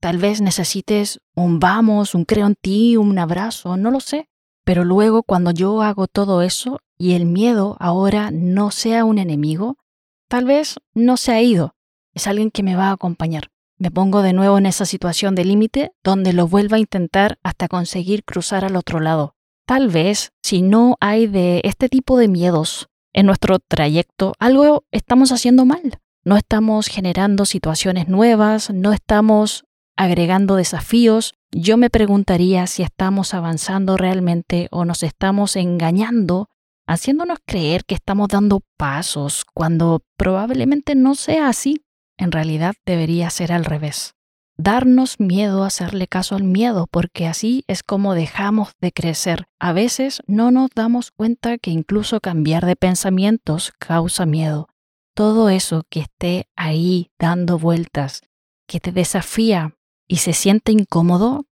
Tal 0.06 0.18
vez 0.18 0.40
necesites 0.40 1.18
un 1.34 1.58
vamos, 1.58 2.14
un 2.14 2.24
creo 2.24 2.46
en 2.46 2.54
ti, 2.54 2.96
un 2.96 3.18
abrazo, 3.18 3.76
no 3.76 3.90
lo 3.90 3.98
sé. 3.98 4.28
Pero 4.64 4.84
luego 4.84 5.24
cuando 5.24 5.50
yo 5.50 5.82
hago 5.82 6.06
todo 6.06 6.42
eso 6.42 6.78
y 6.96 7.14
el 7.14 7.26
miedo 7.26 7.76
ahora 7.80 8.30
no 8.30 8.70
sea 8.70 9.04
un 9.04 9.18
enemigo, 9.18 9.76
Tal 10.28 10.44
vez 10.44 10.76
no 10.92 11.16
se 11.16 11.32
ha 11.32 11.40
ido, 11.40 11.76
es 12.12 12.26
alguien 12.26 12.50
que 12.50 12.64
me 12.64 12.74
va 12.74 12.88
a 12.88 12.92
acompañar. 12.92 13.48
Me 13.78 13.90
pongo 13.90 14.22
de 14.22 14.32
nuevo 14.32 14.58
en 14.58 14.66
esa 14.66 14.84
situación 14.84 15.34
de 15.34 15.44
límite 15.44 15.92
donde 16.02 16.32
lo 16.32 16.48
vuelvo 16.48 16.74
a 16.74 16.80
intentar 16.80 17.38
hasta 17.44 17.68
conseguir 17.68 18.24
cruzar 18.24 18.64
al 18.64 18.74
otro 18.74 18.98
lado. 18.98 19.36
Tal 19.66 19.88
vez, 19.88 20.32
si 20.42 20.62
no 20.62 20.96
hay 21.00 21.26
de 21.26 21.60
este 21.64 21.88
tipo 21.88 22.18
de 22.18 22.28
miedos 22.28 22.88
en 23.12 23.26
nuestro 23.26 23.58
trayecto, 23.60 24.34
algo 24.40 24.84
estamos 24.90 25.30
haciendo 25.30 25.64
mal. 25.64 26.00
No 26.24 26.36
estamos 26.36 26.88
generando 26.88 27.44
situaciones 27.44 28.08
nuevas, 28.08 28.70
no 28.70 28.92
estamos 28.92 29.64
agregando 29.96 30.56
desafíos, 30.56 31.34
yo 31.50 31.76
me 31.76 31.90
preguntaría 31.90 32.66
si 32.66 32.82
estamos 32.82 33.34
avanzando 33.34 33.96
realmente 33.96 34.68
o 34.70 34.84
nos 34.84 35.02
estamos 35.02 35.56
engañando, 35.56 36.48
haciéndonos 36.86 37.38
creer 37.46 37.84
que 37.84 37.94
estamos 37.94 38.28
dando 38.28 38.60
pasos 38.76 39.44
cuando 39.54 40.02
probablemente 40.16 40.94
no 40.94 41.14
sea 41.14 41.48
así. 41.48 41.82
En 42.18 42.32
realidad 42.32 42.74
debería 42.84 43.30
ser 43.30 43.52
al 43.52 43.64
revés. 43.64 44.14
Darnos 44.58 45.20
miedo 45.20 45.64
hacerle 45.64 46.06
caso 46.08 46.34
al 46.34 46.44
miedo, 46.44 46.86
porque 46.90 47.26
así 47.26 47.64
es 47.66 47.82
como 47.82 48.14
dejamos 48.14 48.72
de 48.80 48.90
crecer. 48.90 49.48
A 49.58 49.74
veces 49.74 50.22
no 50.26 50.50
nos 50.50 50.70
damos 50.74 51.10
cuenta 51.10 51.58
que 51.58 51.70
incluso 51.70 52.20
cambiar 52.20 52.64
de 52.64 52.74
pensamientos 52.74 53.72
causa 53.78 54.24
miedo. 54.24 54.68
Todo 55.14 55.50
eso 55.50 55.82
que 55.90 56.00
esté 56.00 56.48
ahí 56.56 57.10
dando 57.18 57.58
vueltas, 57.58 58.22
que 58.66 58.80
te 58.80 58.92
desafía, 58.92 59.75
y 60.08 60.16
se 60.16 60.32
siente 60.32 60.72
incómodo, 60.72 61.46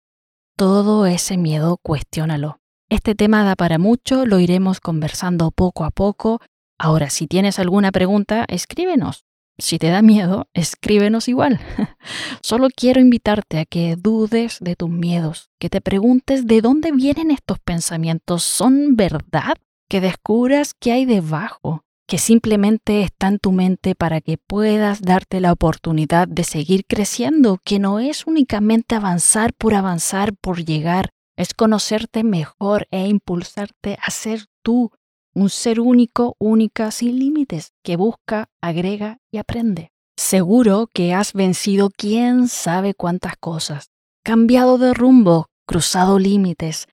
todo 0.56 1.06
ese 1.06 1.36
miedo 1.36 1.78
cuestiónalo. 1.82 2.60
Este 2.88 3.14
tema 3.14 3.44
da 3.44 3.56
para 3.56 3.78
mucho, 3.78 4.26
lo 4.26 4.38
iremos 4.38 4.80
conversando 4.80 5.50
poco 5.50 5.84
a 5.84 5.90
poco. 5.90 6.40
Ahora, 6.78 7.10
si 7.10 7.26
tienes 7.26 7.58
alguna 7.58 7.90
pregunta, 7.92 8.44
escríbenos. 8.48 9.24
Si 9.58 9.78
te 9.78 9.88
da 9.88 10.02
miedo, 10.02 10.48
escríbenos 10.52 11.28
igual. 11.28 11.60
Solo 12.42 12.68
quiero 12.74 13.00
invitarte 13.00 13.60
a 13.60 13.64
que 13.64 13.96
dudes 13.96 14.58
de 14.60 14.74
tus 14.74 14.90
miedos, 14.90 15.50
que 15.60 15.70
te 15.70 15.80
preguntes 15.80 16.46
de 16.46 16.60
dónde 16.60 16.90
vienen 16.92 17.30
estos 17.30 17.60
pensamientos. 17.60 18.42
¿Son 18.42 18.96
verdad? 18.96 19.54
Que 19.88 20.00
descubras 20.00 20.74
qué 20.74 20.92
hay 20.92 21.04
debajo, 21.04 21.83
que 22.06 22.18
simplemente 22.18 23.02
está 23.02 23.28
en 23.28 23.38
tu 23.38 23.52
mente 23.52 23.94
para 23.94 24.20
que 24.20 24.36
puedas 24.36 25.00
darte 25.00 25.40
la 25.40 25.52
oportunidad 25.52 26.28
de 26.28 26.44
seguir 26.44 26.84
creciendo, 26.86 27.58
que 27.64 27.78
no 27.78 27.98
es 27.98 28.26
únicamente 28.26 28.94
avanzar 28.94 29.54
por 29.54 29.74
avanzar, 29.74 30.34
por 30.34 30.64
llegar, 30.64 31.10
es 31.36 31.54
conocerte 31.54 32.22
mejor 32.22 32.86
e 32.90 33.06
impulsarte 33.08 33.98
a 34.02 34.10
ser 34.10 34.46
tú, 34.62 34.92
un 35.34 35.50
ser 35.50 35.80
único, 35.80 36.36
única, 36.38 36.90
sin 36.90 37.18
límites, 37.18 37.72
que 37.82 37.96
busca, 37.96 38.48
agrega 38.60 39.18
y 39.32 39.38
aprende. 39.38 39.90
Seguro 40.16 40.88
que 40.92 41.12
has 41.12 41.32
vencido 41.32 41.90
quién 41.90 42.46
sabe 42.48 42.94
cuántas 42.94 43.36
cosas, 43.36 43.90
cambiado 44.22 44.78
de 44.78 44.94
rumbo, 44.94 45.48
cruzado 45.66 46.20
límites, 46.20 46.86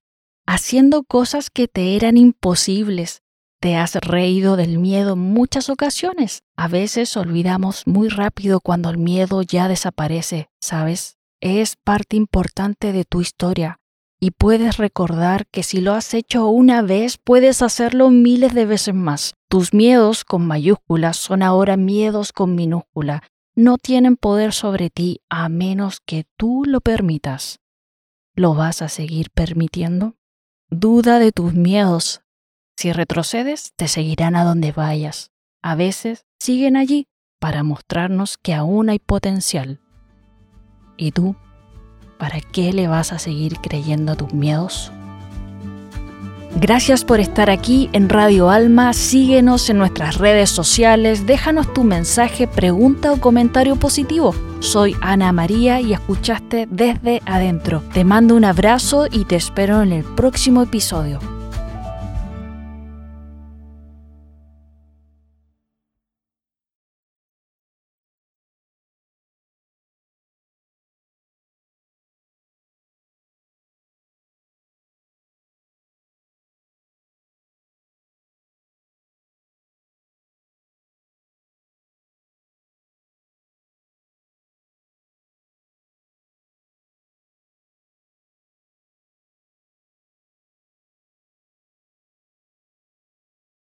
haciendo 0.44 1.04
cosas 1.04 1.50
que 1.50 1.68
te 1.68 1.94
eran 1.94 2.16
imposibles, 2.16 3.21
te 3.62 3.76
has 3.76 3.94
reído 3.94 4.56
del 4.56 4.78
miedo 4.78 5.14
muchas 5.14 5.70
ocasiones. 5.70 6.42
A 6.56 6.66
veces 6.66 7.16
olvidamos 7.16 7.84
muy 7.86 8.08
rápido 8.08 8.58
cuando 8.58 8.90
el 8.90 8.98
miedo 8.98 9.40
ya 9.42 9.68
desaparece, 9.68 10.50
¿sabes? 10.60 11.16
Es 11.40 11.76
parte 11.76 12.16
importante 12.16 12.92
de 12.92 13.04
tu 13.04 13.20
historia 13.20 13.78
y 14.18 14.32
puedes 14.32 14.78
recordar 14.78 15.46
que 15.46 15.62
si 15.62 15.80
lo 15.80 15.92
has 15.92 16.12
hecho 16.12 16.48
una 16.48 16.82
vez, 16.82 17.18
puedes 17.22 17.62
hacerlo 17.62 18.10
miles 18.10 18.52
de 18.52 18.66
veces 18.66 18.96
más. 18.96 19.34
Tus 19.48 19.72
miedos 19.72 20.24
con 20.24 20.44
mayúsculas 20.44 21.16
son 21.16 21.40
ahora 21.44 21.76
miedos 21.76 22.32
con 22.32 22.56
minúscula. 22.56 23.22
No 23.54 23.78
tienen 23.78 24.16
poder 24.16 24.52
sobre 24.54 24.90
ti 24.90 25.20
a 25.28 25.48
menos 25.48 26.00
que 26.04 26.24
tú 26.36 26.64
lo 26.66 26.80
permitas. 26.80 27.60
¿Lo 28.34 28.54
vas 28.54 28.82
a 28.82 28.88
seguir 28.88 29.30
permitiendo? 29.30 30.16
Duda 30.68 31.20
de 31.20 31.30
tus 31.30 31.54
miedos, 31.54 32.22
si 32.76 32.92
retrocedes, 32.92 33.72
te 33.76 33.88
seguirán 33.88 34.36
a 34.36 34.44
donde 34.44 34.72
vayas. 34.72 35.30
A 35.62 35.74
veces 35.74 36.24
siguen 36.40 36.76
allí 36.76 37.06
para 37.38 37.62
mostrarnos 37.62 38.38
que 38.38 38.54
aún 38.54 38.88
hay 38.88 38.98
potencial. 38.98 39.80
¿Y 40.96 41.12
tú? 41.12 41.36
¿Para 42.18 42.40
qué 42.40 42.72
le 42.72 42.88
vas 42.88 43.12
a 43.12 43.18
seguir 43.18 43.58
creyendo 43.60 44.12
a 44.12 44.16
tus 44.16 44.32
miedos? 44.32 44.92
Gracias 46.54 47.04
por 47.04 47.18
estar 47.18 47.50
aquí 47.50 47.88
en 47.92 48.08
Radio 48.08 48.50
Alma, 48.50 48.92
síguenos 48.92 49.70
en 49.70 49.78
nuestras 49.78 50.18
redes 50.18 50.50
sociales, 50.50 51.26
déjanos 51.26 51.72
tu 51.72 51.82
mensaje, 51.82 52.46
pregunta 52.46 53.12
o 53.12 53.20
comentario 53.20 53.76
positivo. 53.76 54.34
Soy 54.60 54.94
Ana 55.00 55.32
María 55.32 55.80
y 55.80 55.94
escuchaste 55.94 56.68
desde 56.70 57.22
adentro. 57.24 57.82
Te 57.92 58.04
mando 58.04 58.36
un 58.36 58.44
abrazo 58.44 59.06
y 59.10 59.24
te 59.24 59.36
espero 59.36 59.82
en 59.82 59.92
el 59.92 60.04
próximo 60.04 60.62
episodio. 60.62 61.31